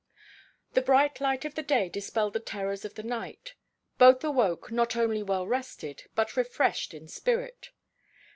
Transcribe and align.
The 0.73 0.81
bright 0.81 1.21
light 1.21 1.45
of 1.45 1.53
the 1.53 1.61
day 1.61 1.87
dispelled 1.87 2.33
the 2.33 2.39
terrors 2.39 2.83
of 2.83 2.95
the 2.95 3.03
night; 3.03 3.53
both 3.99 4.23
awoke 4.23 4.71
not 4.71 4.95
only 4.95 5.21
well 5.21 5.45
rested, 5.45 6.05
but 6.15 6.35
refreshed 6.35 6.95
in 6.95 7.07
spirit. 7.07 7.69